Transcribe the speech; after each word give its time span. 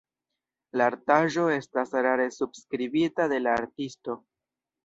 La 0.81 0.87
artaĵo 0.91 1.43
estas 1.57 1.93
rare 2.07 2.27
subskribita 2.39 3.29
de 3.35 3.41
la 3.47 3.55
artisto. 3.63 4.21